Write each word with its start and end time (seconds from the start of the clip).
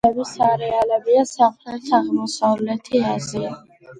გავრცელების 0.05 0.45
არეალებია 0.75 1.25
სამხრეთ-აღმოსავლეთი 1.33 3.05
აზია. 3.13 3.55